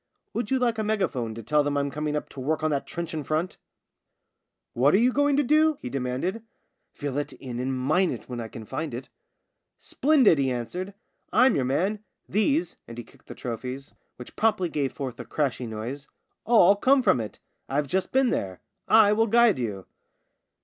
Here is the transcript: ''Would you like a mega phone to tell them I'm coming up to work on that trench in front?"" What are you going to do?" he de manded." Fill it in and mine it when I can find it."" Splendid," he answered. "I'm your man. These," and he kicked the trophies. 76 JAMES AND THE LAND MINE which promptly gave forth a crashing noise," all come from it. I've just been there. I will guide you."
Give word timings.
''Would 0.33 0.49
you 0.49 0.57
like 0.57 0.79
a 0.79 0.83
mega 0.83 1.07
phone 1.07 1.35
to 1.35 1.43
tell 1.43 1.63
them 1.63 1.77
I'm 1.77 1.91
coming 1.91 2.15
up 2.15 2.27
to 2.29 2.39
work 2.39 2.63
on 2.63 2.71
that 2.71 2.87
trench 2.87 3.13
in 3.13 3.23
front?"" 3.23 3.57
What 4.73 4.95
are 4.95 4.97
you 4.97 5.13
going 5.13 5.37
to 5.37 5.43
do?" 5.43 5.77
he 5.83 5.91
de 5.91 5.99
manded." 5.99 6.41
Fill 6.95 7.19
it 7.19 7.33
in 7.33 7.59
and 7.59 7.77
mine 7.79 8.09
it 8.09 8.27
when 8.27 8.39
I 8.39 8.47
can 8.47 8.65
find 8.65 8.95
it."" 8.95 9.09
Splendid," 9.91 10.39
he 10.39 10.49
answered. 10.51 10.95
"I'm 11.31 11.53
your 11.55 11.65
man. 11.65 12.03
These," 12.27 12.77
and 12.87 12.97
he 12.97 13.03
kicked 13.03 13.27
the 13.27 13.35
trophies. 13.35 13.89
76 13.89 13.91
JAMES 13.91 13.93
AND 13.93 14.07
THE 14.07 14.07
LAND 14.07 14.07
MINE 14.07 14.15
which 14.17 14.35
promptly 14.35 14.81
gave 14.81 14.93
forth 14.93 15.19
a 15.19 15.29
crashing 15.29 15.69
noise," 15.69 16.07
all 16.51 16.75
come 16.75 17.03
from 17.03 17.21
it. 17.21 17.37
I've 17.69 17.85
just 17.85 18.11
been 18.11 18.31
there. 18.31 18.59
I 18.87 19.13
will 19.13 19.27
guide 19.27 19.59
you." 19.59 19.85